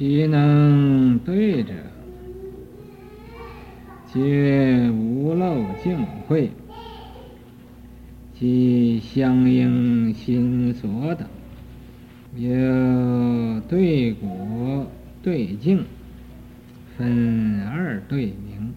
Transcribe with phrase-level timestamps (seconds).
[0.00, 1.74] 其能对者，
[4.06, 6.50] 皆无漏净慧，
[8.32, 11.28] 即相应心所等，
[12.34, 14.90] 有对果
[15.22, 15.84] 对境，
[16.96, 18.72] 分二对名。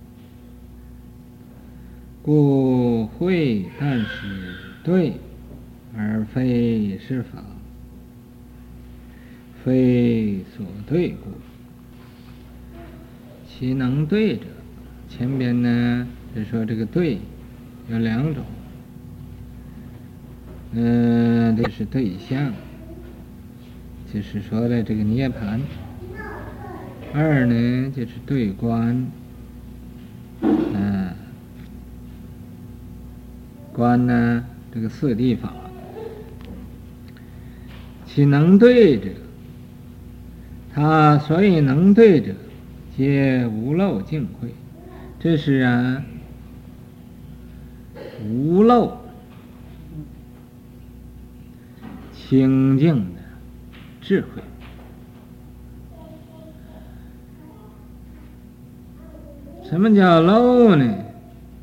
[2.21, 4.53] 故慧但是
[4.83, 5.13] 对，
[5.95, 7.41] 而非是法，
[9.63, 11.31] 非所对故。
[13.47, 14.43] 其能对者。
[15.09, 17.19] 前边呢是说这个对
[17.87, 18.43] 有两种，
[20.71, 22.51] 嗯，这是对象，
[24.11, 25.59] 就是说的这个涅槃。
[27.13, 29.05] 二呢就是对观，
[30.41, 31.13] 嗯，
[33.71, 34.43] 观呢
[34.73, 35.53] 这个四谛法，
[38.07, 39.11] 其能对者，
[40.73, 42.33] 他所以能对者，
[42.97, 44.53] 皆无漏净慧。
[45.19, 46.03] 这是啊，
[48.25, 48.97] 无漏
[52.11, 53.21] 清净的
[54.01, 54.41] 智慧。
[59.63, 60.95] 什么叫漏呢？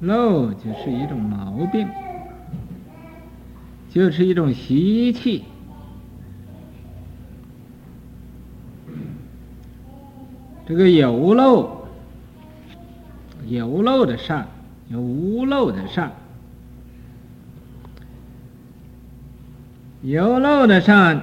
[0.00, 1.86] 漏就是一种毛病，
[3.90, 5.44] 就是一种习气。
[10.70, 11.80] 这个有漏。
[13.48, 14.46] 有漏的善，
[14.88, 16.12] 有无漏的善。
[20.02, 21.20] 有漏的善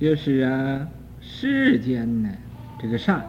[0.00, 0.88] 就是啊
[1.20, 2.30] 世间的
[2.80, 3.26] 这个善，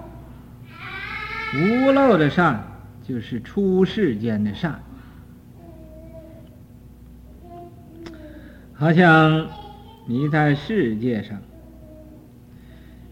[1.53, 2.63] 无漏的善
[3.05, 4.81] 就是出世间的善。
[8.73, 9.49] 好像
[10.05, 11.41] 你在世界上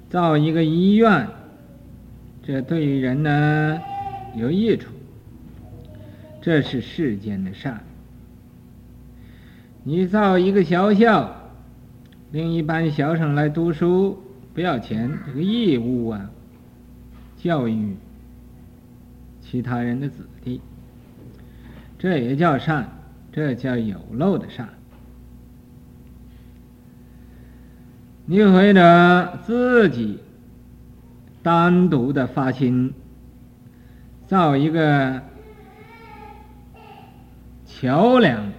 [0.09, 1.27] 造一个医院，
[2.45, 3.81] 这对于人呢
[4.35, 4.91] 有益处。
[6.41, 7.83] 这是世间的善。
[9.83, 11.35] 你造一个学校，
[12.31, 14.21] 令一般学生来读书，
[14.53, 16.29] 不要钱，这个义务啊，
[17.37, 17.95] 教育
[19.41, 20.61] 其他人的子弟，
[21.97, 22.87] 这也叫善，
[23.31, 24.69] 这叫有漏的善。
[28.27, 30.19] 你或者自己
[31.45, 32.91] 单独的发心，
[34.25, 35.21] 造一个。
[37.67, 38.51] 桥梁，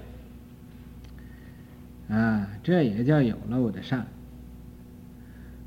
[2.09, 4.07] 啊，这也叫有漏的善。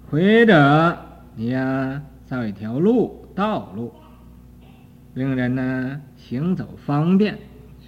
[0.10, 0.98] 或者
[1.36, 3.92] 你呀，造一条路道路，
[5.14, 7.38] 令人呢行走方便，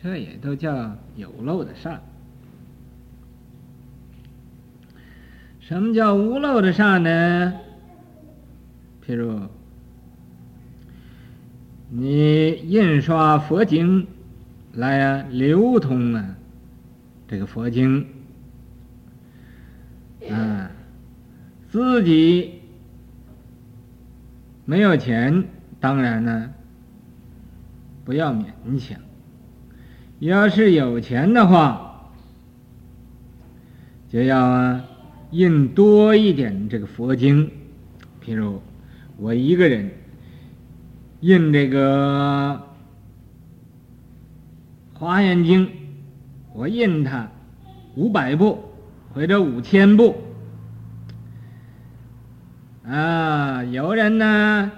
[0.01, 2.01] 这也都叫有漏的善。
[5.59, 7.53] 什么叫无漏的善呢？
[9.11, 9.41] 譬如
[11.89, 14.07] 你印刷佛经。
[14.73, 16.37] 来啊，流通啊，
[17.27, 18.07] 这个佛经
[20.29, 20.71] 啊，
[21.69, 22.61] 自己
[24.63, 25.43] 没有钱，
[25.81, 26.53] 当然呢，
[28.05, 28.45] 不要勉
[28.79, 28.97] 强。
[30.19, 32.09] 要是有钱的话，
[34.07, 34.85] 就要啊
[35.31, 37.51] 印多一点这个佛经。
[38.23, 38.61] 譬如
[39.21, 39.91] 我一个人
[41.19, 42.67] 印这个。
[44.93, 45.67] 华严经，
[46.53, 47.27] 我印它
[47.95, 48.63] 五百部
[49.13, 50.15] 或者五千部
[52.83, 54.71] 啊，有人呢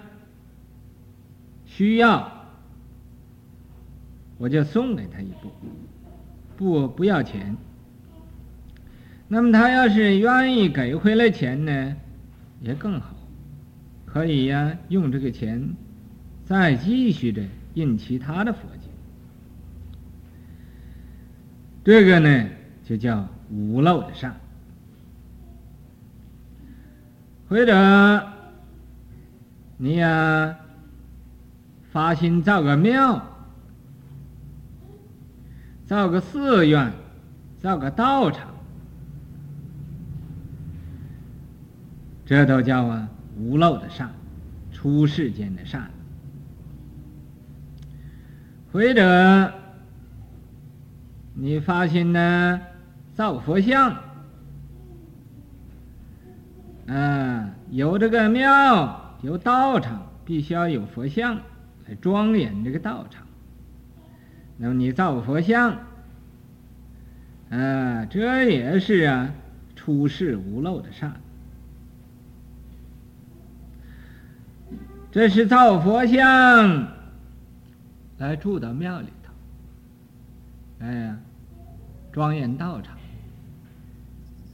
[1.66, 2.32] 需要，
[4.38, 5.52] 我就送给他一部，
[6.56, 7.58] 不不要钱。
[9.28, 11.96] 那么他要是愿意给回来钱呢，
[12.62, 13.13] 也更好，
[14.14, 15.74] 可以呀、用这个钱
[16.46, 17.44] 再继续的
[17.74, 18.92] 印其他的佛经。
[21.84, 22.48] 这个呢，
[22.84, 24.40] 就叫无漏的善，
[27.50, 28.32] 或者
[29.78, 30.60] 你呀，
[31.92, 33.20] 发心造个庙，
[35.88, 36.94] 造个寺院，
[37.60, 38.48] 造个道场，
[42.28, 44.12] 这都叫啊无漏的善，
[44.72, 45.90] 出世间的善，
[48.72, 49.54] 或者。
[51.36, 52.62] 你发心呢，
[53.16, 53.98] 造佛像，
[56.86, 61.38] 啊，有这个庙，有道场，必须要有佛像
[61.88, 63.26] 来庄严这个道场。
[64.58, 65.80] 那么你造佛像，
[67.50, 69.34] 啊，这也是啊，
[69.76, 71.20] 出世无漏的善。
[75.14, 76.88] 这是造佛像
[78.18, 79.32] 来住到庙里头，
[80.80, 81.20] 哎呀，
[82.12, 82.98] 庄严道场。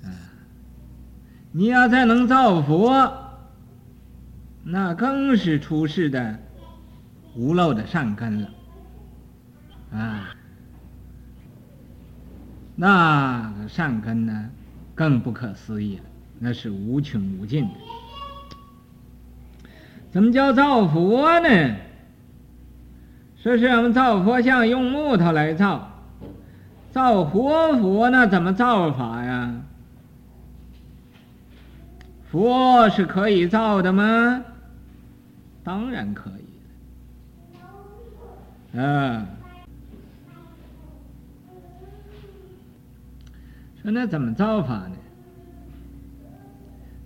[0.04, 0.12] 啊，
[1.54, 3.10] 你要再能造佛，
[4.62, 6.38] 那更是出世的
[7.38, 8.50] 无漏的善根了。
[9.94, 10.36] 啊，
[12.76, 14.50] 那个善根呢，
[14.94, 16.04] 更不可思议了，
[16.38, 17.74] 那是无穷无尽的。
[20.12, 21.76] 怎么叫造佛呢？
[23.42, 25.90] 说是我们造佛像用木头来造，
[26.92, 29.62] 造活佛那怎么造法呀？
[32.30, 34.44] 佛是可以造的吗？
[35.64, 36.44] 当然可以。
[38.78, 39.26] 啊，
[43.82, 44.92] 说那怎么造法呢？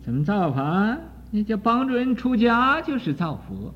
[0.04, 0.98] 怎么造法？
[1.36, 3.74] 你就帮助人出家，就是造佛。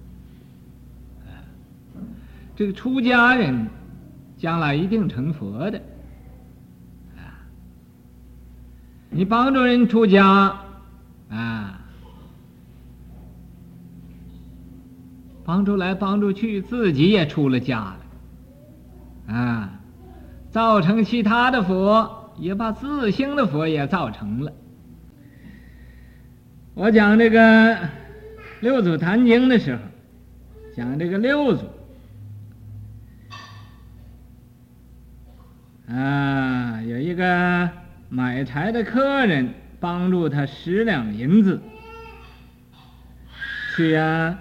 [2.56, 3.68] 这个出家人
[4.38, 5.80] 将来一定成佛的。
[7.16, 7.42] 啊，
[9.10, 10.56] 你帮助人出家，
[11.32, 11.82] 啊，
[15.44, 19.34] 帮助来帮助去，自己也出了家了。
[19.34, 19.80] 啊，
[20.52, 24.54] 造成其他的佛，也把自性的佛也造成了。
[26.78, 27.40] 我讲这个
[28.60, 29.82] 《六祖坛经》的时候，
[30.76, 31.66] 讲这个六祖
[35.92, 37.68] 啊，有一个
[38.10, 41.60] 买柴的客人帮助他十两银子，
[43.76, 44.38] 去啊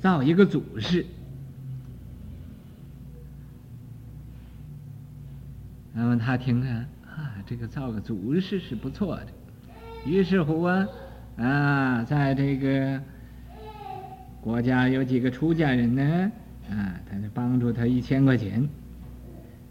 [0.00, 1.06] 造一个祖师。
[5.92, 9.28] 那么他听啊，啊，这个造个祖师是不错的。
[10.06, 10.88] 于是乎啊，
[11.36, 13.00] 啊，在这个
[14.40, 16.32] 国家有几个出家人呢，
[16.70, 18.68] 啊，他就帮助他一千块钱，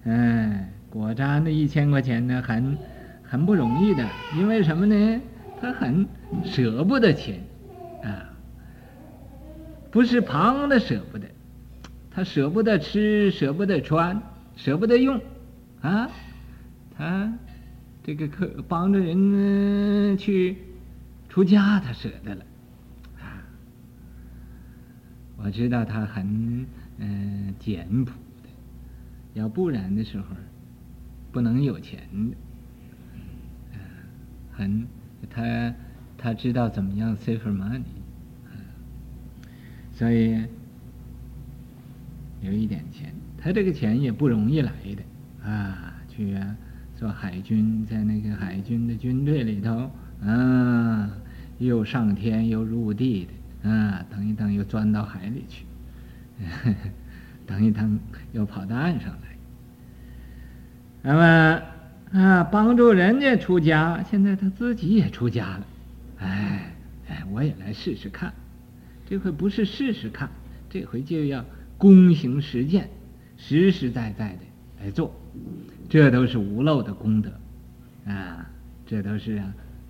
[0.04, 0.60] 嗯、啊，
[0.90, 2.78] 果然那一千块钱呢，很
[3.24, 4.06] 很不容易的，
[4.38, 5.22] 因为什么呢？
[5.62, 6.06] 他很
[6.44, 7.40] 舍不得钱，
[8.04, 8.30] 啊，
[9.90, 11.26] 不是旁的舍不得，
[12.12, 14.22] 他舍不得吃，舍不得穿，
[14.58, 15.22] 舍不得用，
[15.82, 16.10] 啊，
[16.98, 17.32] 他。
[18.06, 20.58] 这个可帮着人去
[21.28, 22.46] 出家，他舍得了！
[25.38, 26.68] 我知道他很
[27.00, 28.12] 嗯、简朴
[28.44, 28.50] 的，
[29.34, 30.28] 要不然的时候
[31.32, 32.00] 不能有钱
[32.30, 32.38] 的。
[33.74, 33.82] 啊、
[34.54, 34.86] 很
[35.28, 35.74] 他
[36.16, 37.82] 他知道怎么样 save money，
[39.92, 40.46] 所以
[42.42, 46.56] 有一点钱，他这个钱也不容易来的啊，去啊。
[46.96, 49.92] 做海军，在那个海军的军队里头，
[50.24, 51.10] 啊，
[51.60, 53.28] 又上天又入地
[53.64, 55.66] 的，啊，等一等又钻到海里去，
[57.46, 58.00] 等一等
[58.32, 59.36] 又跑到岸上来。
[61.02, 61.62] 那么
[62.20, 65.68] 啊，帮助人家出家，现在他自己也出家了，
[66.20, 66.74] 哎
[67.10, 68.34] 哎，我也来试试看，
[69.08, 70.30] 这回不是试试看，
[70.70, 71.44] 这回就要
[71.78, 72.90] 躬行实践，
[73.36, 74.40] 实实在在的
[74.82, 75.14] 来做。
[75.90, 77.30] 这都是无漏的功德，
[78.06, 78.46] 啊，
[78.86, 79.42] 这都是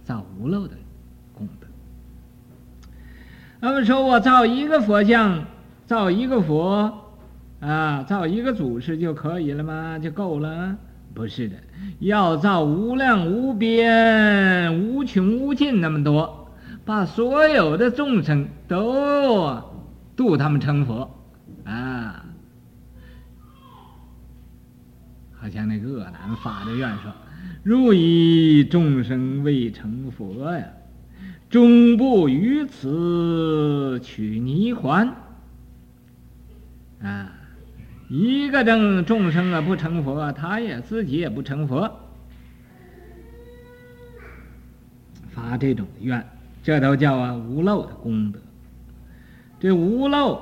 [0.04, 0.76] 造无漏的
[1.34, 1.68] 功德。
[3.60, 5.46] 那么说我造一个佛像，
[5.86, 6.94] 造一个佛，
[7.60, 9.98] 啊，造一个祖师就可以了吗？
[9.98, 10.76] 就够了？
[11.14, 11.56] 不是的，
[12.00, 16.50] 要造无量无边、无穷无尽那么多，
[16.84, 19.62] 把所有的众生都
[20.18, 21.10] 度他们成佛，
[21.64, 22.25] 啊。
[25.46, 27.14] 好像那个鄂兰发的愿说
[27.62, 30.66] ：“如以众生未成佛呀，
[31.52, 35.08] 终不于此取泥环。”
[37.00, 37.32] 啊，
[38.10, 41.96] 一个正众生啊不成佛，他也自己也不成佛，
[45.30, 46.28] 发这种愿，
[46.64, 48.40] 这都叫啊无漏的功德。
[49.60, 50.42] 这无漏，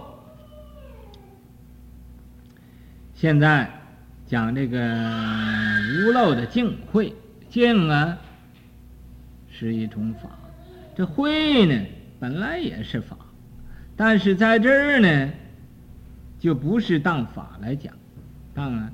[3.13, 3.82] 现在。
[4.33, 7.13] 讲这个无漏的净慧，
[7.51, 8.17] 净啊
[9.47, 10.27] 是一种法，
[10.95, 11.85] 这慧呢
[12.19, 13.15] 本来也是法，
[13.95, 15.31] 但是在这儿呢
[16.39, 17.93] 就不是当法来讲，
[18.55, 18.91] 当啊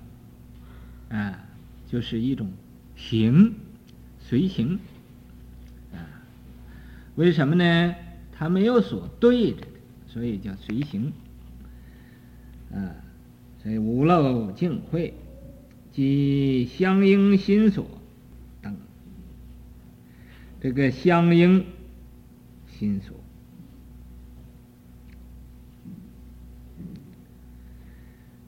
[1.07, 1.39] 啊
[1.87, 2.51] 就是一种
[2.97, 3.55] 行，
[4.19, 4.77] 随行
[5.93, 6.03] 啊。
[7.15, 7.95] 为什么呢？
[8.37, 9.67] 它没有所对着的，
[10.05, 11.13] 所以叫随行
[12.73, 12.91] 啊。
[13.63, 15.13] 所以无漏净慧。
[15.99, 17.85] 及相应心所
[18.61, 18.73] 等。
[20.61, 21.65] 这个相应
[22.69, 23.17] 心所，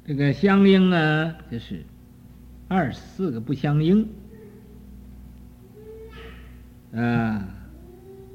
[0.06, 1.84] 这个相应呢，就是
[2.70, 4.08] 二十四个不相应，
[6.94, 7.46] 啊，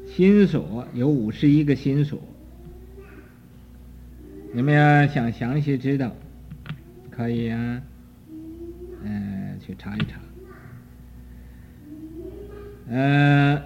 [0.07, 2.21] 心所有五十一个心所。
[4.53, 6.15] 你们要想详细知道，
[7.11, 7.83] 可以啊。
[9.07, 10.21] 呃，去查一查。
[12.91, 13.63] 呃，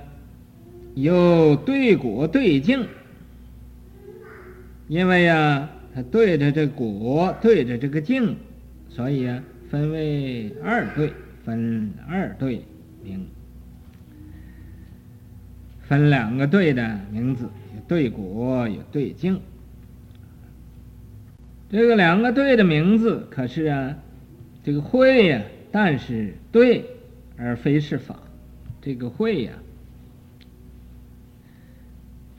[0.95, 2.87] 有对果对镜，
[4.89, 8.37] 因为呀、啊，它对着这果，对着这个镜，
[8.89, 11.13] 所以啊，分为二对，
[11.45, 12.63] 分二对
[13.03, 13.27] 名。
[15.83, 19.41] 分两个对的名字，有对果，有对镜。
[21.69, 23.97] 这个两个对的名字，可是啊，
[24.63, 26.85] 这个会呀，但是对
[27.37, 28.17] 而非是法。
[28.83, 29.53] 这个会呀，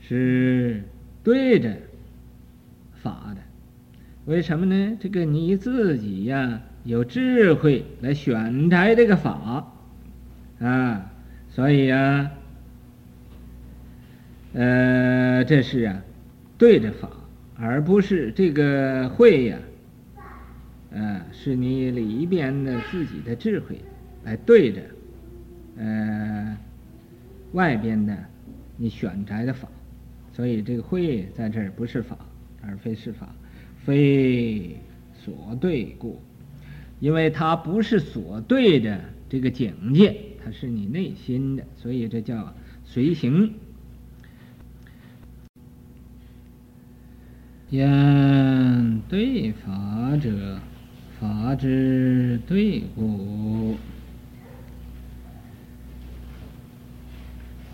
[0.00, 0.82] 是
[1.22, 1.76] 对着
[2.94, 3.40] 法的。
[4.24, 4.96] 为什么呢？
[5.00, 9.72] 这个你自己呀，有智慧来选择这个法
[10.60, 11.10] 啊，
[11.48, 12.30] 所以呀。
[14.54, 16.02] 呃，这是啊，
[16.58, 17.08] 对着法，
[17.56, 19.58] 而不是这个会呀，
[20.94, 23.80] 呃，是你里边的自己的智慧
[24.24, 24.82] 来对着，
[25.78, 26.56] 呃，
[27.52, 28.16] 外边的
[28.76, 29.68] 你选择的法，
[30.32, 32.18] 所以这个会在这儿不是法，
[32.60, 33.34] 而非是法，
[33.84, 34.76] 非
[35.14, 36.20] 所对故，
[37.00, 43.54] 因为它不是所对的这个境界，它是你内心的，所以这叫随行。
[47.70, 50.60] 言对法者，
[51.42, 53.76] 法之对故，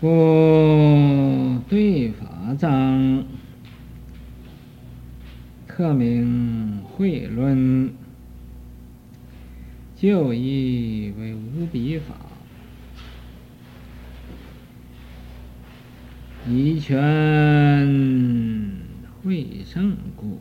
[0.01, 3.23] 故对法藏，
[5.67, 7.93] 特名慧论，
[9.95, 12.15] 就义为无比法，
[16.47, 16.97] 以权。
[19.23, 20.39] 会圣故，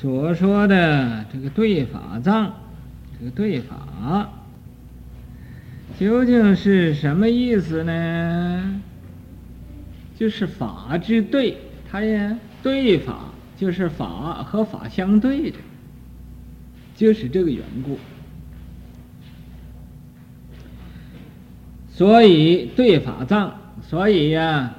[0.00, 2.54] 所说的这个对法藏，
[3.18, 4.30] 这个对法
[5.98, 8.80] 究竟是什么意思呢？
[10.16, 11.58] 就是法之对，
[11.90, 13.26] 它呀对法
[13.58, 15.58] 就是法和法相对的，
[16.96, 17.98] 就是这个缘故。
[21.90, 24.76] 所以对法藏，所以呀。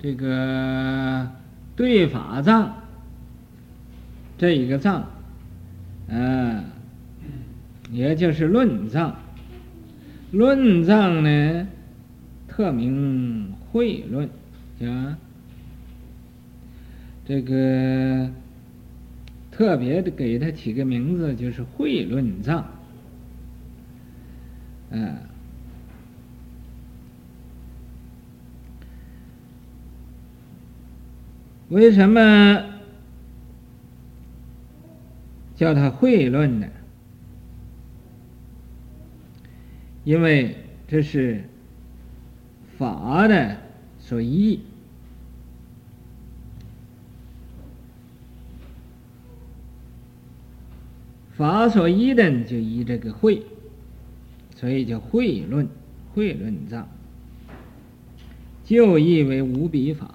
[0.00, 1.26] 这个
[1.74, 2.83] 对法藏，
[4.36, 5.08] 这一个藏，
[6.08, 6.64] 嗯、啊，
[7.90, 9.16] 也就是论藏。
[10.32, 11.68] 论藏呢，
[12.48, 14.28] 特名会论，
[14.80, 15.16] 啊，
[17.24, 18.28] 这个
[19.52, 22.66] 特别的给他起个名字，就是会论藏，
[24.90, 25.18] 嗯、啊。
[31.70, 32.20] 为什么
[35.56, 36.66] 叫他会论呢？
[40.04, 40.56] 因为
[40.86, 41.44] 这是
[42.76, 43.56] 法的
[43.98, 44.60] 所依，
[51.32, 53.42] 法所依的就依这个会，
[54.54, 55.66] 所以叫会论，
[56.12, 56.86] 会论藏，
[58.64, 60.14] 就义为无比法。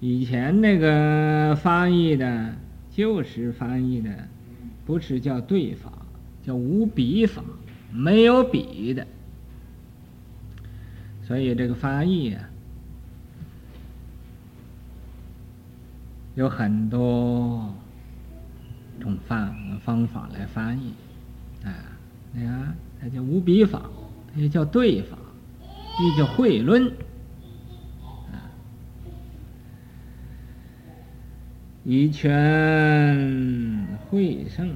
[0.00, 2.54] 以前那个翻译的，
[2.90, 4.28] 旧时翻译的，
[4.88, 5.92] 不是叫对法，
[6.42, 7.44] 叫无比法，
[7.92, 9.06] 没有比的。
[11.26, 12.48] 所以这个翻译啊，
[16.36, 17.70] 有很多
[18.98, 20.94] 种方方法来翻译，
[21.64, 21.68] 啊，
[22.32, 23.82] 你看，它叫无比法，
[24.34, 25.18] 它也叫对法，
[26.00, 26.86] 也叫会论。
[28.32, 28.40] 啊
[31.84, 33.57] 以权
[34.10, 34.68] 会圣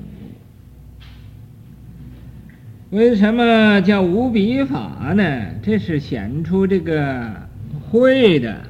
[2.91, 5.55] 故，为什么叫无比法呢？
[5.63, 7.49] 这是显出这个
[7.91, 8.65] 慧的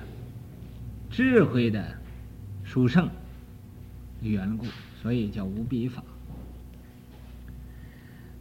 [1.11, 1.85] 智慧的
[2.65, 3.11] 殊胜
[4.21, 4.67] 缘故，
[5.03, 6.05] 所以叫无比法。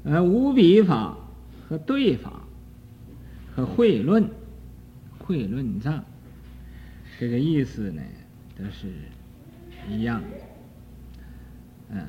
[0.03, 1.17] 呃无比法
[1.67, 2.41] 和对法
[3.55, 4.29] 和慧论、
[5.19, 6.03] 慧论藏，
[7.19, 8.01] 这个意思呢，
[8.57, 8.87] 都是。
[9.89, 10.27] 一样的，
[11.91, 12.07] 嗯，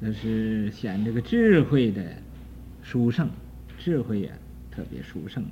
[0.00, 2.02] 这是显这个智慧的
[2.82, 3.28] 殊胜，
[3.78, 4.36] 智慧呀、啊，
[4.74, 5.50] 特别殊胜的。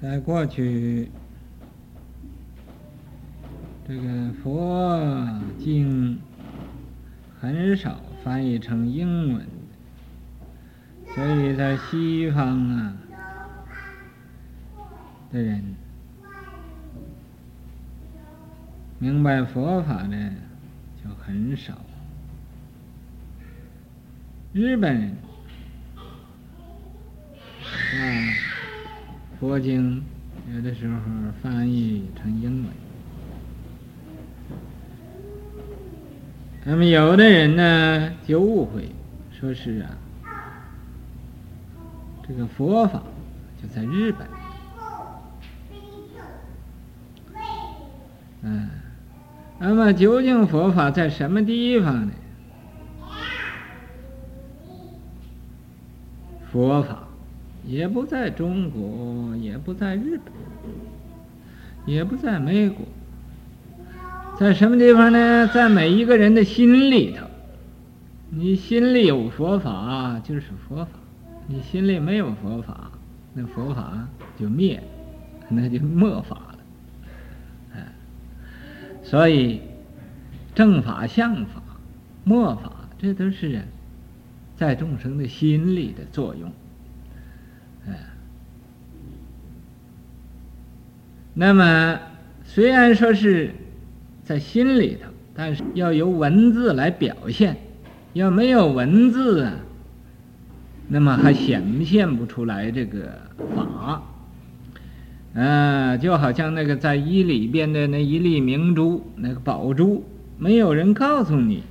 [0.00, 1.08] 在过去，
[3.88, 6.18] 这个佛经
[7.40, 9.46] 很少翻译成英文，
[11.14, 12.96] 所以在西方啊
[15.32, 15.64] 的人
[19.00, 20.16] 明白佛法的
[21.02, 21.78] 就很少。
[24.52, 25.14] 日本人
[27.62, 28.34] 啊，
[29.38, 30.02] 佛经
[30.52, 31.00] 有的时候
[31.40, 32.72] 翻译成英文。
[36.64, 38.90] 那么有的人呢，就误会，
[39.30, 39.96] 说是啊，
[42.26, 43.02] 这个佛法
[43.62, 44.26] 就在日本。
[48.42, 48.68] 嗯，
[49.60, 52.12] 那么究竟佛法在什么地方呢？
[56.50, 57.06] 佛法
[57.66, 60.32] 也不在中国，也不在日本，
[61.84, 62.86] 也不在美国。
[64.38, 65.46] 在什么地方呢？
[65.48, 67.26] 在每一个人的心里头。
[68.30, 70.98] 你心里有佛法，就是佛法；
[71.46, 72.92] 你心里没有佛法，
[73.34, 74.06] 那佛法
[74.38, 74.82] 就灭，
[75.48, 76.47] 那就末法。
[79.08, 79.62] 所以
[80.54, 81.62] 正法、相法、
[82.24, 83.62] 末法，这都是
[84.54, 86.52] 在众生的心里的作用。
[87.88, 87.94] 哎，
[91.32, 91.98] 那么
[92.44, 93.54] 虽然说是。
[94.24, 97.56] 在心里头，但是要由文字来表现，
[98.12, 99.54] 要没有文字啊，
[100.86, 103.22] 那么还显现不出来这个
[103.56, 104.02] 法。
[105.34, 110.04] 啊，就好像那个在衣里边的那一粒明珠，那个宝珠，
[110.38, 111.62] 没有人告诉你，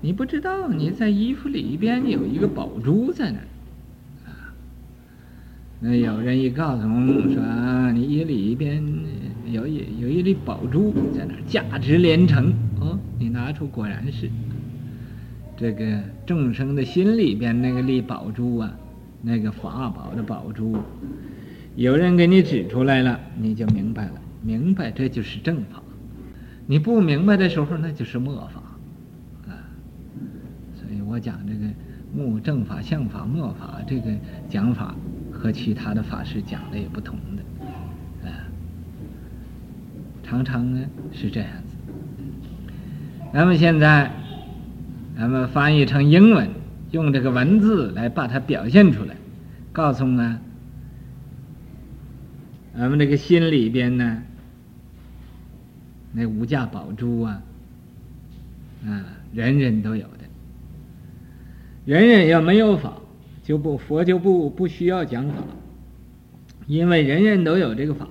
[0.00, 3.44] 你不知道你在衣服里边有一个宝珠在那儿。
[5.80, 8.82] 那有人一告诉我说，你衣里边
[9.46, 12.98] 有一有一粒宝珠在那儿，价值连城哦。
[13.16, 14.28] 你拿出，果然是
[15.56, 18.76] 这个众生的心里边那个粒宝珠啊，
[19.22, 20.76] 那个法宝的宝珠，
[21.78, 25.80] 有人给你指出来了，你就明白了，明白这就是正法。
[26.66, 28.60] 你不明白的时候，那就是末法
[29.46, 29.62] 啊。
[30.74, 31.66] 所以我讲这个
[32.12, 34.10] 目正法、相法、末法这个
[34.48, 34.94] 讲法。
[35.30, 38.42] 和其他的法师讲的也不同的，啊，
[40.24, 41.76] 常常呢是这样子。
[43.32, 44.10] 那么现在，
[45.16, 46.48] 咱们翻译成英文，
[46.90, 49.14] 用这个文字来把它表现出来，
[49.72, 50.40] 告诉呢，
[52.76, 54.22] 咱们这个心里边呢，
[56.12, 57.42] 那无价宝珠啊，
[58.84, 60.24] 啊，人人都有的，
[61.84, 62.94] 人人要没有法。
[63.44, 65.42] 就不佛就不不需要讲法，
[66.66, 68.06] 因为人人都有这个法，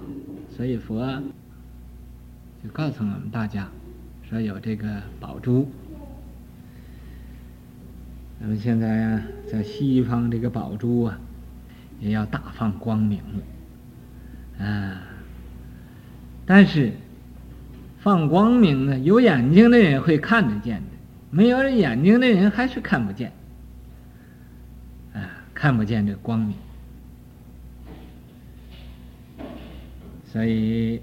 [0.49, 1.21] 所以佛
[2.63, 3.69] 就告诉我们大家
[4.27, 5.69] 说有这个宝珠。
[8.39, 11.19] 那么现在啊，在西方这个宝珠啊，
[11.99, 13.43] 也要大放光明了，
[14.59, 15.01] 啊，
[16.45, 16.91] 但是
[17.99, 20.87] 放光明呢，有眼睛的人会看得见的，
[21.29, 23.31] 没有眼睛的人还是看不见。
[25.13, 25.21] 啊
[25.53, 26.55] 看不见这光明，
[30.31, 31.01] 所以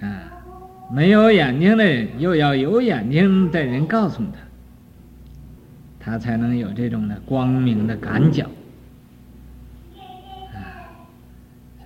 [0.00, 0.32] 啊，
[0.90, 4.38] 没有眼睛的人又要有眼睛的人告诉他，
[6.00, 8.42] 他才能有这种的光明的感觉。
[10.54, 10.88] 啊，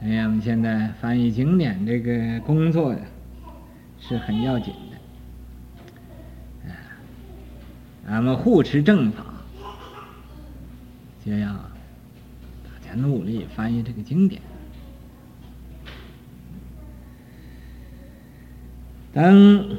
[0.00, 3.00] 所以我们现在翻译经典这个工作呀，
[4.00, 4.72] 是很要紧。
[8.11, 9.22] 咱们护持正法，
[11.22, 14.40] 就要大家努力翻译这个经典。
[19.12, 19.76] 等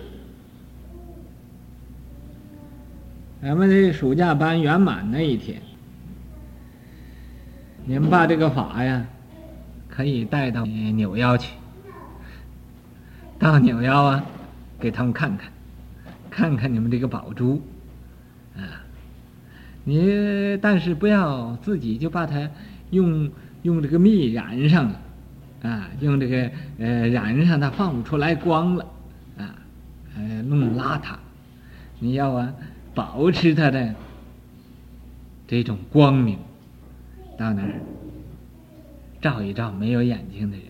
[3.41, 5.59] 咱们这暑假班圆满那一天，
[7.85, 9.07] 你们把这个法呀，
[9.89, 11.55] 可以带到扭腰去，
[13.37, 14.25] 到扭腰啊，
[14.79, 15.51] 给他们看看，
[16.29, 17.61] 看看你们这个宝珠。
[18.55, 18.83] 啊，
[19.83, 22.49] 你但是不要自己就把它
[22.91, 23.29] 用
[23.63, 24.99] 用这个蜜染上了，
[25.63, 28.85] 啊，用这个呃染上它放不出来光了，
[29.37, 29.55] 啊，
[30.15, 31.15] 呃弄邋遢，
[31.99, 32.53] 你要啊
[32.93, 33.95] 保持它的
[35.47, 36.37] 这种光明，
[37.37, 37.73] 到那儿。
[39.21, 40.68] 照一照没有眼睛的人，